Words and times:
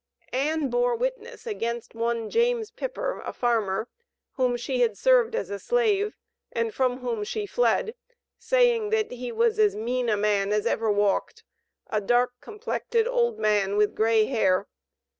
Ann 0.33 0.71
bore 0.71 0.95
witness 0.95 1.45
against 1.45 1.93
one 1.93 2.31
James 2.31 2.71
Pipper, 2.71 3.21
a 3.23 3.31
farmer, 3.31 3.87
whom 4.31 4.57
she 4.57 4.81
had 4.81 4.97
served 4.97 5.35
as 5.35 5.51
a 5.51 5.59
slave, 5.59 6.17
and 6.51 6.73
from 6.73 7.01
whom 7.01 7.23
she 7.23 7.45
fled, 7.45 7.93
saying 8.39 8.89
that 8.89 9.11
"he 9.11 9.31
was 9.31 9.59
as 9.59 9.75
mean 9.75 10.09
a 10.09 10.17
man 10.17 10.51
as 10.51 10.65
ever 10.65 10.89
walked 10.89 11.43
a 11.85 12.01
dark 12.01 12.33
complected 12.41 13.07
old 13.07 13.37
man, 13.37 13.77
with 13.77 13.93
gray 13.93 14.25
hair." 14.25 14.65